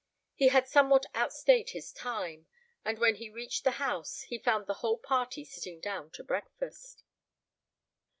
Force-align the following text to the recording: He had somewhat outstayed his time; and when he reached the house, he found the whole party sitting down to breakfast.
He 0.33 0.47
had 0.47 0.67
somewhat 0.67 1.05
outstayed 1.15 1.69
his 1.69 1.91
time; 1.93 2.47
and 2.83 2.97
when 2.97 3.17
he 3.17 3.29
reached 3.29 3.63
the 3.63 3.69
house, 3.77 4.21
he 4.21 4.39
found 4.39 4.65
the 4.65 4.73
whole 4.81 4.97
party 4.97 5.45
sitting 5.45 5.79
down 5.79 6.09
to 6.13 6.23
breakfast. 6.23 7.03